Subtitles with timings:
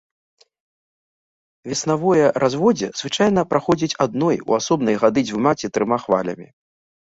[1.73, 6.47] Веснавое разводдзе звычайна праходзіць адной, у асобныя гады дзвюма ці трыма хвалямі.